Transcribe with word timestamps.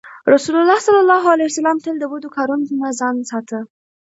رسول 0.33 0.55
الله 0.61 0.77
ﷺ 0.87 1.77
تل 1.85 1.95
د 1.99 2.03
بدو 2.11 2.27
کارونو 2.35 2.65
نه 2.81 2.89
ځان 2.99 3.15
ساته. 3.31 3.59